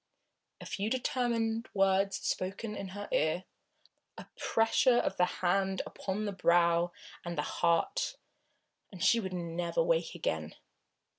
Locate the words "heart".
7.43-8.15